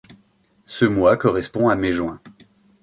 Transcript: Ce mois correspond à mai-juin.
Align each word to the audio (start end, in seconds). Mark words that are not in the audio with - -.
Ce 0.65 0.83
mois 0.83 1.15
correspond 1.15 1.69
à 1.69 1.75
mai-juin. 1.75 2.19